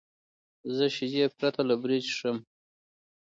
زه 0.75 0.85
شیدې 0.95 1.25
پرته 1.37 1.61
له 1.69 1.75
بوره 1.79 1.99
څښم. 2.07 2.37